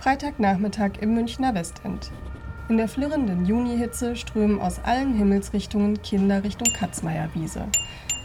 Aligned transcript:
Freitagnachmittag 0.00 0.92
im 1.00 1.14
Münchner 1.14 1.54
Westend. 1.54 2.12
In 2.68 2.76
der 2.76 2.86
flirrenden 2.86 3.46
Junihitze 3.46 4.14
strömen 4.14 4.60
aus 4.60 4.78
allen 4.84 5.14
Himmelsrichtungen 5.14 6.00
Kinder 6.02 6.44
Richtung 6.44 6.72
Katzmeierwiese. 6.72 7.64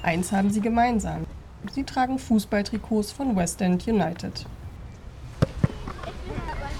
Eins 0.03 0.31
haben 0.31 0.51
sie 0.51 0.61
gemeinsam. 0.61 1.25
Sie 1.71 1.83
tragen 1.83 2.19
Fußballtrikots 2.19 3.11
von 3.11 3.35
West 3.35 3.59
End 3.61 3.87
United. 3.87 4.45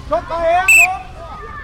Kommt 0.10 0.30
mal 0.30 0.42
her! 0.42 0.68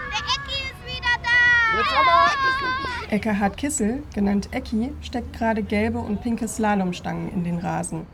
Der 0.10 0.20
Ecki 0.20 0.64
ist 0.66 0.98
wieder 0.98 1.16
da! 1.22 3.16
Eckhard 3.16 3.58
Kissel, 3.58 4.02
genannt 4.16 4.50
Ecki, 4.52 4.92
steckt 5.02 5.34
gerade 5.34 5.62
gelbe 5.62 6.00
und 6.00 6.22
pinke 6.22 6.48
Slalomstangen 6.48 7.32
in 7.32 7.44
den 7.44 7.60
Rasen. 7.60 8.08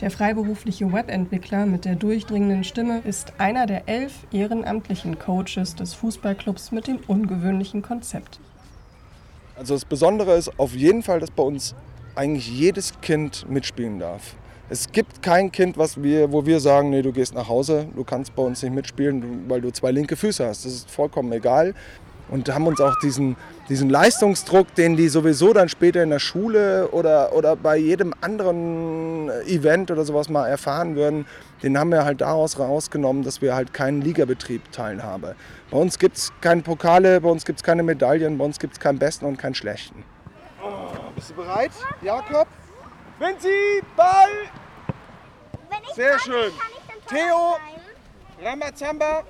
Der 0.00 0.12
freiberufliche 0.12 0.92
Webentwickler 0.92 1.66
mit 1.66 1.84
der 1.84 1.96
durchdringenden 1.96 2.62
Stimme 2.62 3.00
ist 3.04 3.32
einer 3.38 3.66
der 3.66 3.88
elf 3.88 4.12
ehrenamtlichen 4.30 5.18
Coaches 5.18 5.74
des 5.74 5.94
Fußballclubs 5.94 6.70
mit 6.70 6.86
dem 6.86 6.98
ungewöhnlichen 7.08 7.82
Konzept. 7.82 8.38
Also 9.56 9.74
das 9.74 9.84
Besondere 9.84 10.36
ist 10.36 10.56
auf 10.60 10.76
jeden 10.76 11.02
Fall, 11.02 11.18
dass 11.18 11.32
bei 11.32 11.42
uns 11.42 11.74
eigentlich 12.14 12.48
jedes 12.48 13.00
Kind 13.00 13.50
mitspielen 13.50 13.98
darf. 13.98 14.36
Es 14.70 14.92
gibt 14.92 15.20
kein 15.20 15.50
Kind, 15.50 15.76
was 15.78 16.00
wir, 16.00 16.30
wo 16.30 16.46
wir 16.46 16.60
sagen, 16.60 16.90
nee, 16.90 17.02
du 17.02 17.12
gehst 17.12 17.34
nach 17.34 17.48
Hause, 17.48 17.88
du 17.96 18.04
kannst 18.04 18.36
bei 18.36 18.42
uns 18.42 18.62
nicht 18.62 18.74
mitspielen, 18.74 19.48
weil 19.48 19.60
du 19.60 19.72
zwei 19.72 19.90
linke 19.90 20.14
Füße 20.14 20.46
hast. 20.46 20.64
Das 20.64 20.72
ist 20.72 20.90
vollkommen 20.90 21.32
egal 21.32 21.74
und 22.28 22.52
haben 22.52 22.66
uns 22.66 22.80
auch 22.80 22.94
diesen, 23.00 23.36
diesen 23.68 23.88
Leistungsdruck, 23.88 24.74
den 24.74 24.96
die 24.96 25.08
sowieso 25.08 25.52
dann 25.52 25.68
später 25.68 26.02
in 26.02 26.10
der 26.10 26.18
Schule 26.18 26.88
oder, 26.88 27.32
oder 27.32 27.56
bei 27.56 27.76
jedem 27.76 28.14
anderen 28.20 29.30
Event 29.46 29.90
oder 29.90 30.04
sowas 30.04 30.28
mal 30.28 30.46
erfahren 30.46 30.96
würden, 30.96 31.26
den 31.62 31.78
haben 31.78 31.90
wir 31.90 32.04
halt 32.04 32.20
daraus 32.20 32.58
rausgenommen, 32.58 33.22
dass 33.22 33.42
wir 33.42 33.54
halt 33.54 33.72
keinen 33.72 34.02
Ligabetrieb 34.02 34.70
teilhaben. 34.72 35.34
Bei 35.70 35.76
uns 35.78 35.98
gibt 35.98 36.16
es 36.16 36.32
keine 36.40 36.62
Pokale, 36.62 37.20
bei 37.20 37.28
uns 37.28 37.44
gibt 37.44 37.58
es 37.60 37.62
keine 37.62 37.82
Medaillen, 37.82 38.38
bei 38.38 38.44
uns 38.44 38.58
gibt 38.58 38.74
es 38.74 38.80
keinen 38.80 38.98
Besten 38.98 39.24
und 39.26 39.36
keinen 39.38 39.54
Schlechten. 39.54 40.04
Oh, 40.62 40.68
bist 41.14 41.30
du 41.30 41.34
bereit, 41.34 41.72
Jakob? 42.02 42.46
Vinci, 43.18 43.82
Ball! 43.96 44.28
Wenn 45.68 45.78
ich 45.88 45.94
Sehr 45.94 46.10
kann, 46.10 46.20
schön. 46.20 46.52
Kann 46.58 46.70
ich 46.70 47.08
dann 47.08 47.18
Theo. 47.18 47.56
Ramazamba! 48.42 49.24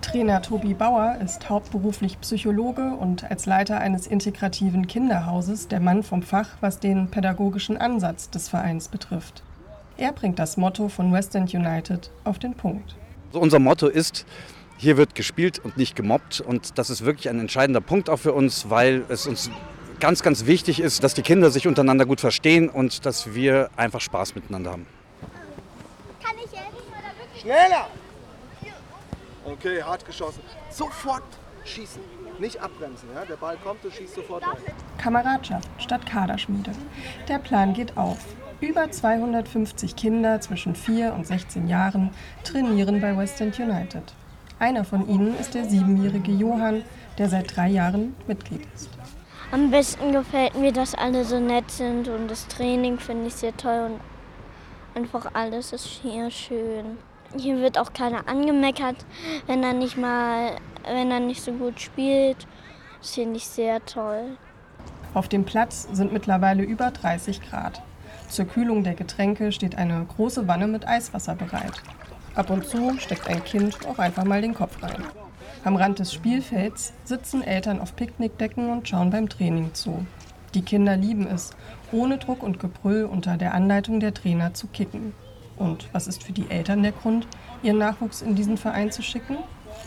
Trainer 0.00 0.40
Tobi 0.42 0.74
Bauer 0.74 1.18
ist 1.22 1.48
hauptberuflich 1.48 2.20
Psychologe 2.20 2.94
und 2.94 3.30
als 3.30 3.46
Leiter 3.46 3.78
eines 3.78 4.06
integrativen 4.06 4.86
Kinderhauses 4.86 5.68
der 5.68 5.80
Mann 5.80 6.02
vom 6.02 6.22
Fach, 6.22 6.48
was 6.60 6.80
den 6.80 7.10
pädagogischen 7.10 7.76
Ansatz 7.76 8.30
des 8.30 8.48
Vereins 8.48 8.88
betrifft. 8.88 9.42
Er 9.96 10.12
bringt 10.12 10.38
das 10.38 10.56
Motto 10.56 10.88
von 10.88 11.12
West 11.12 11.34
End 11.34 11.52
United 11.54 12.10
auf 12.24 12.38
den 12.38 12.54
Punkt. 12.54 12.96
Also 13.28 13.40
unser 13.40 13.58
Motto 13.58 13.86
ist, 13.86 14.24
hier 14.78 14.96
wird 14.96 15.14
gespielt 15.14 15.58
und 15.58 15.76
nicht 15.76 15.94
gemobbt. 15.94 16.40
Und 16.40 16.78
das 16.78 16.88
ist 16.88 17.04
wirklich 17.04 17.28
ein 17.28 17.38
entscheidender 17.38 17.82
Punkt 17.82 18.08
auch 18.08 18.18
für 18.18 18.32
uns, 18.32 18.70
weil 18.70 19.04
es 19.10 19.26
uns 19.26 19.50
ganz, 20.00 20.22
ganz 20.22 20.46
wichtig 20.46 20.80
ist, 20.80 21.04
dass 21.04 21.14
die 21.14 21.22
Kinder 21.22 21.50
sich 21.50 21.68
untereinander 21.68 22.06
gut 22.06 22.20
verstehen 22.20 22.70
und 22.70 23.04
dass 23.04 23.34
wir 23.34 23.68
einfach 23.76 24.00
Spaß 24.00 24.34
miteinander 24.34 24.72
haben. 24.72 24.86
Kann 26.22 26.34
ich 26.42 26.50
jetzt? 26.50 27.42
Schneller! 27.42 27.86
Okay, 29.44 29.82
hart 29.82 30.04
geschossen. 30.04 30.42
Sofort 30.70 31.22
schießen. 31.64 32.02
Nicht 32.38 32.60
abbremsen, 32.60 33.08
ja? 33.14 33.24
Der 33.24 33.36
Ball 33.36 33.56
kommt, 33.62 33.84
du 33.84 33.90
schießt 33.90 34.14
sofort 34.14 34.46
rein. 34.46 34.56
Kameradschaft 34.98 35.68
statt 35.78 36.06
Kaderschmiede. 36.06 36.72
Der 37.28 37.38
Plan 37.38 37.72
geht 37.74 37.96
auf. 37.96 38.18
Über 38.60 38.90
250 38.90 39.96
Kinder 39.96 40.40
zwischen 40.40 40.74
4 40.74 41.14
und 41.14 41.26
16 41.26 41.68
Jahren 41.68 42.10
trainieren 42.44 43.00
bei 43.00 43.16
West 43.16 43.40
End 43.40 43.58
United. 43.58 44.02
Einer 44.58 44.84
von 44.84 45.08
ihnen 45.08 45.38
ist 45.38 45.54
der 45.54 45.64
siebenjährige 45.64 46.32
Johann, 46.32 46.84
der 47.16 47.30
seit 47.30 47.56
drei 47.56 47.68
Jahren 47.68 48.14
Mitglied 48.26 48.66
ist. 48.74 48.90
Am 49.52 49.70
besten 49.70 50.12
gefällt 50.12 50.54
mir, 50.54 50.72
dass 50.72 50.94
alle 50.94 51.24
so 51.24 51.40
nett 51.40 51.70
sind 51.70 52.08
und 52.08 52.28
das 52.30 52.46
Training 52.46 52.98
finde 52.98 53.28
ich 53.28 53.34
sehr 53.34 53.56
toll 53.56 53.90
und 53.90 54.00
einfach 55.02 55.30
alles 55.32 55.72
ist 55.72 55.86
hier 55.86 56.30
schön. 56.30 56.98
Hier 57.36 57.58
wird 57.58 57.78
auch 57.78 57.92
keiner 57.92 58.28
angemeckert, 58.28 58.96
wenn 59.46 59.62
er 59.62 59.72
nicht 59.72 59.96
mal, 59.96 60.56
wenn 60.84 61.10
er 61.10 61.20
nicht 61.20 61.42
so 61.42 61.52
gut 61.52 61.80
spielt. 61.80 62.46
Das 63.00 63.12
finde 63.12 63.36
ich 63.36 63.46
sehr 63.46 63.84
toll. 63.84 64.36
Auf 65.14 65.28
dem 65.28 65.44
Platz 65.44 65.88
sind 65.92 66.12
mittlerweile 66.12 66.62
über 66.62 66.90
30 66.90 67.40
Grad. 67.42 67.82
Zur 68.28 68.46
Kühlung 68.46 68.84
der 68.84 68.94
Getränke 68.94 69.52
steht 69.52 69.76
eine 69.76 70.04
große 70.04 70.46
Wanne 70.48 70.66
mit 70.66 70.86
Eiswasser 70.86 71.34
bereit. 71.34 71.82
Ab 72.34 72.50
und 72.50 72.66
zu 72.66 72.98
steckt 72.98 73.28
ein 73.28 73.42
Kind 73.44 73.86
auch 73.86 73.98
einfach 73.98 74.24
mal 74.24 74.40
den 74.40 74.54
Kopf 74.54 74.82
rein. 74.82 75.04
Am 75.64 75.76
Rand 75.76 75.98
des 75.98 76.12
Spielfelds 76.12 76.92
sitzen 77.04 77.42
Eltern 77.42 77.80
auf 77.80 77.96
Picknickdecken 77.96 78.70
und 78.70 78.88
schauen 78.88 79.10
beim 79.10 79.28
Training 79.28 79.74
zu. 79.74 80.06
Die 80.54 80.62
Kinder 80.62 80.96
lieben 80.96 81.26
es, 81.26 81.50
ohne 81.92 82.18
Druck 82.18 82.42
und 82.42 82.58
Gebrüll 82.58 83.04
unter 83.04 83.36
der 83.36 83.54
Anleitung 83.54 84.00
der 84.00 84.14
Trainer 84.14 84.54
zu 84.54 84.68
kicken. 84.68 85.12
Und 85.60 85.88
was 85.92 86.06
ist 86.06 86.24
für 86.24 86.32
die 86.32 86.50
Eltern 86.50 86.82
der 86.82 86.92
Grund, 86.92 87.26
ihren 87.62 87.76
Nachwuchs 87.76 88.22
in 88.22 88.34
diesen 88.34 88.56
Verein 88.56 88.90
zu 88.90 89.02
schicken? 89.02 89.36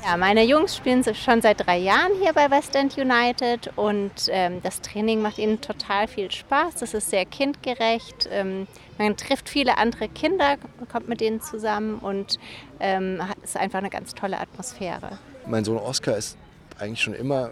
Ja, 0.05 0.17
meine 0.17 0.43
Jungs 0.43 0.77
spielen 0.77 1.03
schon 1.15 1.41
seit 1.41 1.65
drei 1.65 1.79
Jahren 1.79 2.11
hier 2.21 2.31
bei 2.33 2.51
West 2.51 2.75
End 2.75 2.95
United 2.95 3.71
und 3.75 4.11
ähm, 4.29 4.61
das 4.61 4.81
Training 4.81 5.21
macht 5.21 5.39
ihnen 5.39 5.61
total 5.61 6.07
viel 6.07 6.29
Spaß. 6.29 6.75
Das 6.75 6.93
ist 6.93 7.09
sehr 7.09 7.25
kindgerecht. 7.25 8.29
Ähm, 8.31 8.67
man 8.99 9.17
trifft 9.17 9.49
viele 9.49 9.77
andere 9.79 10.09
Kinder, 10.09 10.57
kommt 10.91 11.09
mit 11.09 11.21
denen 11.21 11.41
zusammen 11.41 11.97
und 11.99 12.37
ähm, 12.79 13.19
es 13.43 13.51
ist 13.51 13.57
einfach 13.57 13.79
eine 13.79 13.89
ganz 13.89 14.13
tolle 14.13 14.39
Atmosphäre. 14.39 15.17
Mein 15.47 15.65
Sohn 15.65 15.77
Oskar 15.77 16.17
ist 16.17 16.37
eigentlich 16.77 17.01
schon 17.01 17.15
immer 17.15 17.49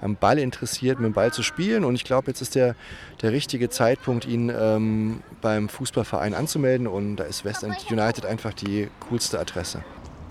am 0.00 0.16
Ball 0.16 0.38
interessiert, 0.38 0.98
mit 0.98 1.06
dem 1.06 1.12
Ball 1.12 1.32
zu 1.32 1.42
spielen. 1.42 1.84
Und 1.84 1.94
ich 1.94 2.04
glaube, 2.04 2.28
jetzt 2.28 2.40
ist 2.40 2.54
der, 2.54 2.74
der 3.22 3.32
richtige 3.32 3.70
Zeitpunkt, 3.70 4.26
ihn 4.26 4.50
ähm, 4.50 5.22
beim 5.40 5.68
Fußballverein 5.68 6.34
anzumelden. 6.34 6.86
Und 6.86 7.16
da 7.16 7.24
ist 7.24 7.44
West 7.44 7.62
End 7.62 7.76
United 7.90 8.26
einfach 8.26 8.52
die 8.54 8.88
coolste 9.08 9.38
Adresse. 9.38 9.84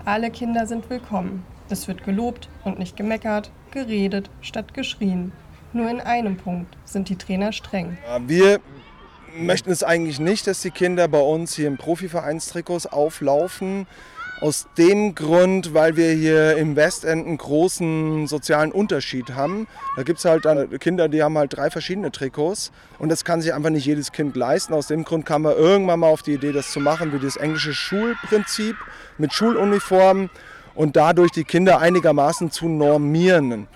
Alle 0.04 0.30
Kinder 0.30 0.66
sind 0.66 0.88
willkommen. 0.90 1.44
Es 1.70 1.88
wird 1.88 2.04
gelobt 2.04 2.48
und 2.64 2.78
nicht 2.78 2.96
gemeckert, 2.96 3.50
geredet 3.70 4.28
statt 4.42 4.74
geschrien. 4.74 5.32
Nur 5.72 5.90
in 5.90 6.00
einem 6.00 6.36
Punkt 6.36 6.76
sind 6.84 7.08
die 7.08 7.16
Trainer 7.16 7.52
streng. 7.52 7.98
Wir 8.26 8.60
möchten 9.36 9.70
es 9.70 9.82
eigentlich 9.82 10.20
nicht, 10.20 10.46
dass 10.46 10.60
die 10.60 10.70
Kinder 10.70 11.08
bei 11.08 11.20
uns 11.20 11.56
hier 11.56 11.66
im 11.66 11.76
Profivereinstrikots 11.76 12.86
auflaufen. 12.86 13.86
Aus 14.44 14.66
dem 14.76 15.14
Grund, 15.14 15.72
weil 15.72 15.96
wir 15.96 16.12
hier 16.12 16.58
im 16.58 16.76
Westend 16.76 17.26
einen 17.26 17.38
großen 17.38 18.26
sozialen 18.26 18.72
Unterschied 18.72 19.30
haben. 19.30 19.66
Da 19.96 20.02
gibt 20.02 20.18
es 20.18 20.26
halt 20.26 20.44
Kinder, 20.82 21.08
die 21.08 21.22
haben 21.22 21.38
halt 21.38 21.56
drei 21.56 21.70
verschiedene 21.70 22.12
Trikots 22.12 22.70
und 22.98 23.08
das 23.08 23.24
kann 23.24 23.40
sich 23.40 23.54
einfach 23.54 23.70
nicht 23.70 23.86
jedes 23.86 24.12
Kind 24.12 24.36
leisten. 24.36 24.74
Aus 24.74 24.88
dem 24.88 25.04
Grund 25.04 25.24
kam 25.24 25.40
man 25.44 25.56
irgendwann 25.56 26.00
mal 26.00 26.08
auf 26.08 26.20
die 26.20 26.34
Idee, 26.34 26.52
das 26.52 26.72
zu 26.72 26.80
machen, 26.80 27.14
wie 27.14 27.24
das 27.24 27.36
englische 27.36 27.72
Schulprinzip 27.72 28.76
mit 29.16 29.32
Schuluniformen 29.32 30.28
und 30.74 30.94
dadurch 30.94 31.30
die 31.30 31.44
Kinder 31.44 31.78
einigermaßen 31.78 32.50
zu 32.50 32.68
normieren. 32.68 33.66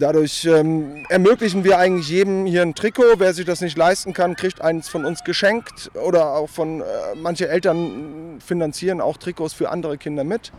Dadurch 0.00 0.46
ähm, 0.46 1.04
ermöglichen 1.10 1.62
wir 1.62 1.76
eigentlich 1.76 2.08
jedem 2.08 2.46
hier 2.46 2.62
ein 2.62 2.74
Trikot. 2.74 3.18
Wer 3.18 3.34
sich 3.34 3.44
das 3.44 3.60
nicht 3.60 3.76
leisten 3.76 4.14
kann, 4.14 4.34
kriegt 4.34 4.62
eins 4.62 4.88
von 4.88 5.04
uns 5.04 5.24
geschenkt. 5.24 5.90
Oder 5.94 6.36
auch 6.36 6.48
von 6.48 6.80
äh, 6.80 6.84
manche 7.16 7.48
Eltern 7.50 8.40
finanzieren 8.40 9.02
auch 9.02 9.18
Trikots 9.18 9.52
für 9.52 9.68
andere 9.68 9.98
Kinder 9.98 10.24
mit. 10.24 10.52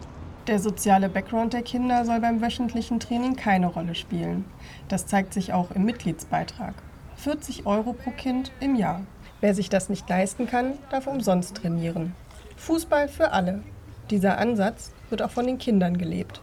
Der 0.46 0.59
soziale 0.59 1.09
Background 1.09 1.53
der 1.53 1.63
Kinder 1.63 2.06
soll 2.06 2.19
beim 2.19 2.40
wöchentlichen 2.40 3.00
Training 3.00 3.35
keine 3.35 3.66
Rolle 3.66 3.96
spielen. 3.96 4.46
Das 4.90 5.07
zeigt 5.07 5.34
sich 5.34 5.53
auch 5.53 5.72
im 5.72 5.85
Mitgliedsbeitrag. 5.85 6.75
40 7.16 7.66
Euro 7.66 7.94
pro 7.94 8.12
Kind 8.12 8.51
im 8.59 8.75
Jahr. 8.75 9.01
Wer 9.40 9.56
sich 9.56 9.69
das 9.69 9.90
nicht 9.90 10.07
leisten 10.07 10.46
kann, 10.46 10.74
darf 10.91 11.07
umsonst 11.07 11.56
trainieren. 11.56 12.13
Fußball 12.57 13.07
für 13.07 13.31
alle. 13.31 13.63
Dieser 14.12 14.38
Ansatz 14.38 14.92
wird 15.10 15.24
auch 15.24 15.31
von 15.31 15.48
den 15.48 15.57
Kindern 15.57 15.98
gelebt. 15.98 16.42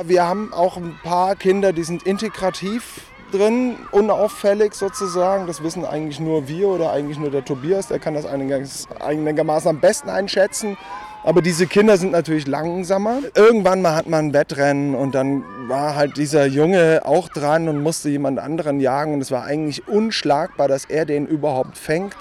Wir 0.00 0.26
haben 0.26 0.54
auch 0.54 0.78
ein 0.78 0.98
paar 1.02 1.36
Kinder, 1.36 1.74
die 1.74 1.82
sind 1.82 2.04
integrativ 2.04 3.02
drin, 3.30 3.76
unauffällig 3.90 4.72
sozusagen. 4.72 5.46
Das 5.46 5.62
wissen 5.62 5.84
eigentlich 5.84 6.18
nur 6.18 6.48
wir 6.48 6.68
oder 6.68 6.92
eigentlich 6.92 7.18
nur 7.18 7.30
der 7.30 7.44
Tobias. 7.44 7.88
Der 7.88 7.98
kann 7.98 8.14
das 8.14 8.24
einigermaßen 8.24 9.68
am 9.68 9.80
besten 9.80 10.08
einschätzen. 10.08 10.78
Aber 11.24 11.42
diese 11.42 11.66
Kinder 11.66 11.98
sind 11.98 12.12
natürlich 12.12 12.46
langsamer. 12.46 13.18
Irgendwann 13.34 13.82
mal 13.82 13.94
hat 13.94 14.08
man 14.08 14.28
ein 14.28 14.32
Wettrennen 14.32 14.94
und 14.94 15.14
dann 15.14 15.44
war 15.68 15.94
halt 15.94 16.16
dieser 16.16 16.46
Junge 16.46 17.02
auch 17.04 17.28
dran 17.28 17.68
und 17.68 17.82
musste 17.82 18.08
jemand 18.08 18.38
anderen 18.38 18.80
jagen. 18.80 19.12
Und 19.12 19.20
es 19.20 19.30
war 19.30 19.44
eigentlich 19.44 19.86
unschlagbar, 19.88 20.68
dass 20.68 20.86
er 20.86 21.04
den 21.04 21.26
überhaupt 21.26 21.76
fängt. 21.76 22.16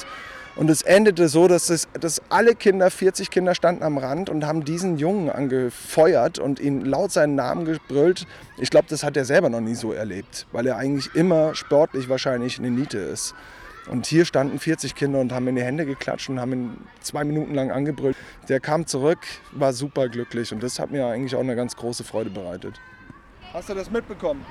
Und 0.61 0.69
es 0.69 0.83
endete 0.83 1.27
so, 1.27 1.47
dass, 1.47 1.71
es, 1.71 1.87
dass 1.99 2.21
alle 2.29 2.53
Kinder, 2.53 2.91
40 2.91 3.31
Kinder 3.31 3.55
standen 3.55 3.81
am 3.81 3.97
Rand 3.97 4.29
und 4.29 4.45
haben 4.45 4.63
diesen 4.63 4.99
Jungen 4.99 5.31
angefeuert 5.31 6.37
und 6.37 6.59
ihn 6.59 6.85
laut 6.85 7.11
seinen 7.11 7.33
Namen 7.33 7.65
gebrüllt. 7.65 8.27
Ich 8.59 8.69
glaube, 8.69 8.85
das 8.87 9.01
hat 9.03 9.17
er 9.17 9.25
selber 9.25 9.49
noch 9.49 9.59
nie 9.59 9.73
so 9.73 9.91
erlebt, 9.91 10.45
weil 10.51 10.67
er 10.67 10.77
eigentlich 10.77 11.15
immer 11.15 11.55
sportlich 11.55 12.09
wahrscheinlich 12.09 12.59
eine 12.59 12.69
Niete 12.69 12.99
ist. 12.99 13.33
Und 13.89 14.05
hier 14.05 14.23
standen 14.23 14.59
40 14.59 14.93
Kinder 14.93 15.19
und 15.19 15.31
haben 15.31 15.47
in 15.47 15.55
die 15.55 15.63
Hände 15.63 15.83
geklatscht 15.83 16.29
und 16.29 16.39
haben 16.39 16.53
ihn 16.53 16.77
zwei 16.99 17.23
Minuten 17.23 17.55
lang 17.55 17.71
angebrüllt. 17.71 18.15
Der 18.47 18.59
kam 18.59 18.85
zurück, 18.85 19.17
war 19.53 19.73
super 19.73 20.09
glücklich 20.09 20.53
und 20.53 20.61
das 20.61 20.77
hat 20.77 20.91
mir 20.91 21.07
eigentlich 21.07 21.33
auch 21.33 21.39
eine 21.39 21.55
ganz 21.55 21.75
große 21.75 22.03
Freude 22.03 22.29
bereitet. 22.29 22.79
Hast 23.51 23.67
du 23.69 23.73
das 23.73 23.89
mitbekommen? 23.89 24.45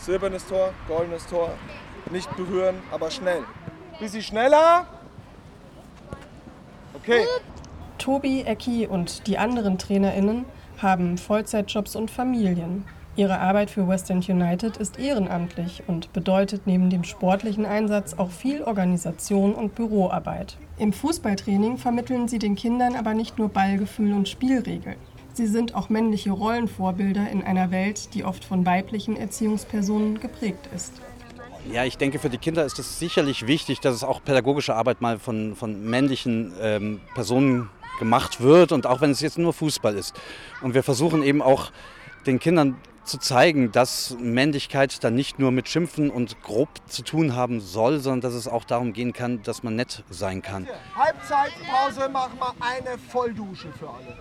Silbernes 0.00 0.44
Tor, 0.48 0.74
goldenes 0.88 1.24
Tor. 1.28 1.54
Nicht 2.10 2.36
berühren, 2.36 2.74
aber 2.90 3.08
schnell. 3.12 3.44
Bisschen 4.00 4.20
schneller. 4.22 4.88
Okay. 7.06 7.26
Tobi, 7.98 8.42
Ecki 8.42 8.86
und 8.86 9.26
die 9.26 9.36
anderen 9.36 9.76
TrainerInnen 9.76 10.46
haben 10.78 11.18
Vollzeitjobs 11.18 11.96
und 11.96 12.10
Familien. 12.10 12.84
Ihre 13.14 13.40
Arbeit 13.40 13.70
für 13.70 13.86
West 13.86 14.10
End 14.10 14.26
United 14.28 14.78
ist 14.78 14.98
ehrenamtlich 14.98 15.82
und 15.86 16.12
bedeutet 16.14 16.62
neben 16.66 16.88
dem 16.88 17.04
sportlichen 17.04 17.66
Einsatz 17.66 18.14
auch 18.14 18.30
viel 18.30 18.62
Organisation 18.62 19.54
und 19.54 19.74
Büroarbeit. 19.74 20.56
Im 20.78 20.94
Fußballtraining 20.94 21.76
vermitteln 21.76 22.26
sie 22.26 22.38
den 22.38 22.56
Kindern 22.56 22.96
aber 22.96 23.12
nicht 23.12 23.38
nur 23.38 23.50
Ballgefühl 23.50 24.14
und 24.14 24.28
Spielregeln. 24.28 24.96
Sie 25.34 25.46
sind 25.46 25.74
auch 25.74 25.90
männliche 25.90 26.30
Rollenvorbilder 26.30 27.30
in 27.30 27.42
einer 27.42 27.70
Welt, 27.70 28.14
die 28.14 28.24
oft 28.24 28.44
von 28.44 28.64
weiblichen 28.64 29.16
Erziehungspersonen 29.16 30.20
geprägt 30.20 30.70
ist. 30.74 30.94
Ja, 31.70 31.84
ich 31.84 31.96
denke, 31.96 32.18
für 32.18 32.28
die 32.28 32.38
Kinder 32.38 32.64
ist 32.64 32.78
es 32.78 32.98
sicherlich 32.98 33.46
wichtig, 33.46 33.80
dass 33.80 33.94
es 33.94 34.04
auch 34.04 34.22
pädagogische 34.22 34.74
Arbeit 34.74 35.00
mal 35.00 35.18
von, 35.18 35.56
von 35.56 35.84
männlichen 35.84 36.52
ähm, 36.60 37.00
Personen 37.14 37.70
gemacht 37.98 38.40
wird 38.40 38.72
und 38.72 38.86
auch 38.86 39.00
wenn 39.00 39.10
es 39.10 39.20
jetzt 39.20 39.38
nur 39.38 39.52
Fußball 39.52 39.96
ist. 39.96 40.14
Und 40.62 40.74
wir 40.74 40.82
versuchen 40.82 41.22
eben 41.22 41.40
auch 41.40 41.70
den 42.26 42.38
Kindern 42.38 42.76
zu 43.04 43.18
zeigen, 43.18 43.70
dass 43.70 44.16
Männlichkeit 44.18 45.04
dann 45.04 45.14
nicht 45.14 45.38
nur 45.38 45.52
mit 45.52 45.68
Schimpfen 45.68 46.10
und 46.10 46.42
grob 46.42 46.68
zu 46.86 47.02
tun 47.02 47.34
haben 47.34 47.60
soll, 47.60 48.00
sondern 48.00 48.22
dass 48.22 48.34
es 48.34 48.48
auch 48.48 48.64
darum 48.64 48.92
gehen 48.92 49.12
kann, 49.12 49.42
dass 49.42 49.62
man 49.62 49.76
nett 49.76 50.04
sein 50.10 50.42
kann. 50.42 50.66
Halbzeitpause, 50.94 52.08
machen 52.08 52.38
wir 52.38 52.54
eine 52.60 52.98
Volldusche 52.98 53.68
für 53.78 53.88
alle. 53.88 54.16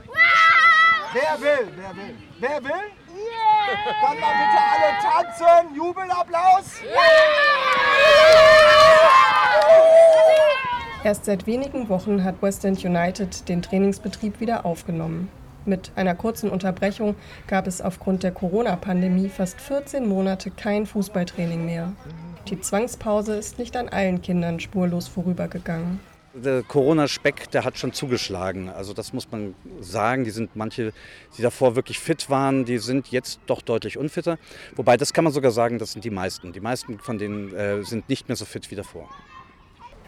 Wer 1.13 1.41
will? 1.41 1.67
Wer 1.75 1.95
will? 1.95 2.15
Wer 2.39 2.63
will? 2.63 3.02
Dann 4.01 4.19
mal 4.19 4.33
bitte 4.33 4.59
alle 4.71 4.91
tanzen. 5.01 5.75
Jubelapplaus. 5.75 6.81
Erst 11.03 11.25
seit 11.25 11.47
wenigen 11.47 11.89
Wochen 11.89 12.23
hat 12.23 12.41
West 12.41 12.63
End 12.63 12.83
United 12.83 13.49
den 13.49 13.61
Trainingsbetrieb 13.61 14.39
wieder 14.39 14.65
aufgenommen. 14.65 15.29
Mit 15.65 15.91
einer 15.95 16.15
kurzen 16.15 16.49
Unterbrechung 16.49 17.15
gab 17.47 17.67
es 17.67 17.81
aufgrund 17.81 18.23
der 18.23 18.31
Corona-Pandemie 18.31 19.29
fast 19.29 19.59
14 19.61 20.07
Monate 20.07 20.51
kein 20.51 20.85
Fußballtraining 20.85 21.65
mehr. 21.65 21.93
Die 22.49 22.59
Zwangspause 22.59 23.35
ist 23.35 23.59
nicht 23.59 23.77
an 23.77 23.87
allen 23.87 24.21
Kindern 24.21 24.59
spurlos 24.59 25.07
vorübergegangen. 25.07 25.99
Der 26.35 26.63
Corona-Speck, 26.63 27.51
der 27.51 27.63
hat 27.63 27.77
schon 27.77 27.93
zugeschlagen. 27.93 28.69
Also 28.69 28.93
das 28.93 29.13
muss 29.13 29.31
man 29.31 29.53
sagen. 29.81 30.23
Die 30.23 30.31
sind 30.31 30.55
manche, 30.55 30.91
die 31.37 31.43
davor 31.43 31.75
wirklich 31.75 31.99
fit 31.99 32.27
waren, 32.29 32.65
die 32.65 32.79
sind 32.79 33.09
jetzt 33.09 33.39
doch 33.45 33.61
deutlich 33.61 33.99
unfitter. 33.99 34.39
Wobei, 34.75 34.97
das 34.97 35.13
kann 35.13 35.23
man 35.23 35.31
sogar 35.31 35.51
sagen, 35.51 35.77
das 35.77 35.91
sind 35.91 36.03
die 36.03 36.09
meisten. 36.09 36.51
Die 36.51 36.59
meisten 36.59 36.97
von 36.97 37.19
denen 37.19 37.53
äh, 37.53 37.83
sind 37.83 38.09
nicht 38.09 38.29
mehr 38.29 38.35
so 38.35 38.45
fit 38.45 38.71
wie 38.71 38.75
davor. 38.75 39.07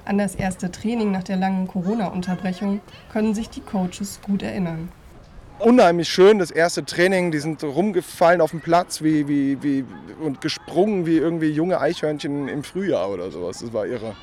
An 0.06 0.18
das 0.18 0.34
erste 0.34 0.72
Training 0.72 1.12
nach 1.12 1.24
der 1.24 1.38
langen 1.38 1.68
Corona-Unterbrechung 1.68 2.82
können 3.12 3.36
sich 3.36 3.50
die 3.50 3.62
Coaches 3.62 4.20
gut 4.24 4.42
erinnern. 4.42 4.90
Unheimlich 5.60 6.10
schön, 6.10 6.40
das 6.40 6.52
erste 6.52 6.84
Training, 6.84 7.32
die 7.32 7.40
sind 7.40 7.64
rumgefallen 7.64 8.42
auf 8.42 8.52
dem 8.52 8.62
Platz 8.62 9.02
wie, 9.02 9.28
wie, 9.28 9.62
wie, 9.64 9.86
und 10.20 10.42
gesprungen 10.42 11.06
wie 11.06 11.18
irgendwie 11.18 11.50
junge 11.50 11.80
Eichhörnchen 11.80 12.48
im 12.48 12.64
Frühjahr 12.64 13.10
oder 13.10 13.32
sowas. 13.32 13.60
Das 13.60 13.72
war 13.72 13.86
irre. 13.86 14.16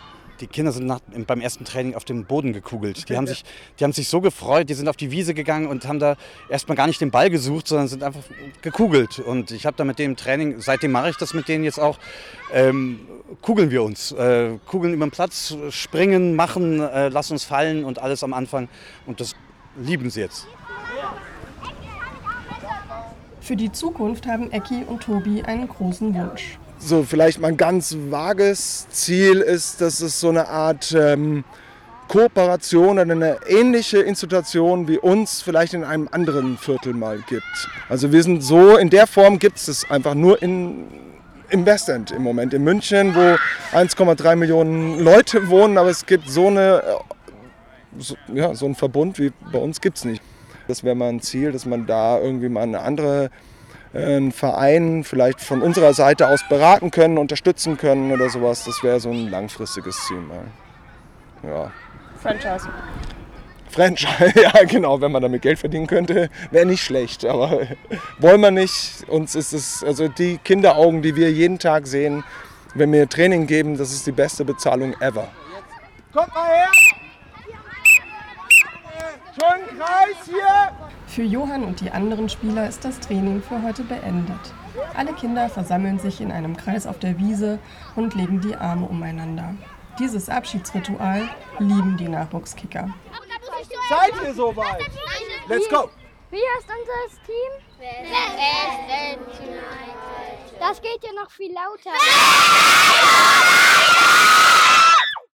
Die 0.42 0.48
Kinder 0.48 0.72
sind 0.72 0.86
nach, 0.86 0.98
beim 1.28 1.40
ersten 1.40 1.64
Training 1.64 1.94
auf 1.94 2.04
dem 2.04 2.24
Boden 2.24 2.52
gekugelt. 2.52 3.08
Die 3.08 3.16
haben, 3.16 3.28
sich, 3.28 3.44
die 3.78 3.84
haben 3.84 3.92
sich 3.92 4.08
so 4.08 4.20
gefreut, 4.20 4.68
die 4.68 4.74
sind 4.74 4.88
auf 4.88 4.96
die 4.96 5.12
Wiese 5.12 5.34
gegangen 5.34 5.68
und 5.68 5.86
haben 5.86 6.00
da 6.00 6.16
erstmal 6.50 6.76
gar 6.76 6.88
nicht 6.88 7.00
den 7.00 7.12
Ball 7.12 7.30
gesucht, 7.30 7.68
sondern 7.68 7.86
sind 7.86 8.02
einfach 8.02 8.24
gekugelt. 8.60 9.20
Und 9.20 9.52
ich 9.52 9.66
habe 9.66 9.76
da 9.76 9.84
mit 9.84 10.00
dem 10.00 10.16
Training, 10.16 10.60
seitdem 10.60 10.90
mache 10.90 11.10
ich 11.10 11.16
das 11.16 11.32
mit 11.32 11.46
denen 11.46 11.62
jetzt 11.62 11.78
auch, 11.78 11.98
ähm, 12.52 13.06
kugeln 13.40 13.70
wir 13.70 13.84
uns. 13.84 14.10
Äh, 14.10 14.58
kugeln 14.66 14.92
über 14.94 15.06
den 15.06 15.12
Platz, 15.12 15.56
springen, 15.70 16.34
machen, 16.34 16.80
äh, 16.80 17.08
lassen 17.08 17.34
uns 17.34 17.44
fallen 17.44 17.84
und 17.84 18.00
alles 18.00 18.24
am 18.24 18.34
Anfang. 18.34 18.68
Und 19.06 19.20
das 19.20 19.36
lieben 19.76 20.10
sie 20.10 20.20
jetzt. 20.22 20.48
Für 23.40 23.54
die 23.54 23.70
Zukunft 23.70 24.26
haben 24.26 24.50
Ecki 24.50 24.82
und 24.86 25.04
Tobi 25.04 25.42
einen 25.42 25.68
großen 25.68 26.12
Wunsch. 26.14 26.58
So 26.84 27.04
vielleicht 27.04 27.38
mal 27.38 27.48
ein 27.48 27.56
ganz 27.56 27.96
vages 28.10 28.88
Ziel 28.90 29.40
ist, 29.40 29.80
dass 29.80 30.00
es 30.00 30.18
so 30.18 30.30
eine 30.30 30.48
Art 30.48 30.92
ähm, 30.98 31.44
Kooperation 32.08 32.98
oder 32.98 33.02
eine 33.02 33.38
ähnliche 33.46 33.98
Institution 33.98 34.88
wie 34.88 34.98
uns 34.98 35.42
vielleicht 35.42 35.74
in 35.74 35.84
einem 35.84 36.08
anderen 36.10 36.58
Viertel 36.58 36.92
mal 36.92 37.20
gibt. 37.28 37.44
Also 37.88 38.10
wir 38.10 38.22
sind 38.24 38.42
so, 38.42 38.76
in 38.76 38.90
der 38.90 39.06
Form 39.06 39.38
gibt 39.38 39.58
es 39.58 39.68
es 39.68 39.90
einfach 39.90 40.14
nur 40.14 40.42
in, 40.42 40.88
im 41.50 41.64
Westend 41.64 42.10
im 42.10 42.22
Moment, 42.22 42.52
in 42.52 42.64
München, 42.64 43.14
wo 43.14 43.36
1,3 43.76 44.34
Millionen 44.34 44.98
Leute 44.98 45.48
wohnen, 45.48 45.78
aber 45.78 45.88
es 45.90 46.04
gibt 46.04 46.28
so, 46.28 46.48
eine, 46.48 46.82
so, 47.96 48.16
ja, 48.34 48.54
so 48.54 48.66
einen 48.66 48.74
Verbund 48.74 49.20
wie 49.20 49.32
bei 49.52 49.58
uns 49.58 49.80
gibt 49.80 49.98
es 49.98 50.04
nicht. 50.04 50.22
Das 50.66 50.82
wäre 50.82 50.96
mal 50.96 51.10
ein 51.10 51.20
Ziel, 51.20 51.52
dass 51.52 51.64
man 51.64 51.86
da 51.86 52.18
irgendwie 52.18 52.48
mal 52.48 52.62
eine 52.62 52.80
andere 52.80 53.30
einen 53.94 54.32
Verein 54.32 55.04
vielleicht 55.04 55.40
von 55.40 55.62
unserer 55.62 55.94
Seite 55.94 56.28
aus 56.28 56.42
beraten 56.48 56.90
können, 56.90 57.18
unterstützen 57.18 57.76
können 57.76 58.12
oder 58.12 58.30
sowas. 58.30 58.64
Das 58.64 58.82
wäre 58.82 59.00
so 59.00 59.10
ein 59.10 59.30
langfristiges 59.30 60.06
Ziel 60.06 60.18
mal. 60.18 60.44
Ja. 61.42 61.70
Franchise. 62.22 62.68
Franchise, 63.70 64.32
ja 64.40 64.64
genau, 64.64 65.00
wenn 65.00 65.10
man 65.12 65.22
damit 65.22 65.42
Geld 65.42 65.58
verdienen 65.58 65.86
könnte, 65.86 66.28
wäre 66.50 66.66
nicht 66.66 66.82
schlecht, 66.82 67.24
aber 67.24 67.66
wollen 68.18 68.40
wir 68.40 68.50
nicht. 68.50 69.04
Uns 69.08 69.34
ist 69.34 69.52
es, 69.52 69.82
also 69.82 70.08
die 70.08 70.38
Kinderaugen, 70.38 71.02
die 71.02 71.16
wir 71.16 71.32
jeden 71.32 71.58
Tag 71.58 71.86
sehen, 71.86 72.22
wenn 72.74 72.92
wir 72.92 73.08
Training 73.08 73.46
geben, 73.46 73.76
das 73.76 73.92
ist 73.92 74.06
die 74.06 74.12
beste 74.12 74.44
Bezahlung 74.44 74.94
ever. 75.00 75.28
Kommt 76.12 76.34
mal 76.34 76.46
her! 76.46 76.70
Schönen 79.34 79.78
Kreis 79.78 80.16
hier! 80.26 80.91
Für 81.14 81.22
Johann 81.24 81.64
und 81.64 81.82
die 81.82 81.90
anderen 81.90 82.30
Spieler 82.30 82.66
ist 82.66 82.86
das 82.86 82.98
Training 82.98 83.42
für 83.42 83.60
heute 83.62 83.84
beendet. 83.84 84.54
Alle 84.94 85.12
Kinder 85.12 85.50
versammeln 85.50 85.98
sich 85.98 86.22
in 86.22 86.32
einem 86.32 86.56
Kreis 86.56 86.86
auf 86.86 86.98
der 87.00 87.18
Wiese 87.18 87.58
und 87.96 88.14
legen 88.14 88.40
die 88.40 88.56
Arme 88.56 88.86
umeinander. 88.86 89.54
Dieses 89.98 90.30
Abschiedsritual 90.30 91.28
lieben 91.58 91.98
die 91.98 92.08
Nachwuchskicker. 92.08 92.88
Seid 93.90 94.12
ihr 94.24 94.32
soweit? 94.32 94.90
Let's 95.48 95.68
go! 95.68 95.90
Wie 96.30 96.38
heißt 96.38 96.66
unser 96.66 97.02
Team? 97.26 97.52
West 97.78 98.00
End 98.88 99.20
United. 99.38 100.58
Das 100.58 100.80
geht 100.80 101.04
ja 101.04 101.12
noch 101.12 101.30
viel 101.30 101.52
lauter. 101.52 101.90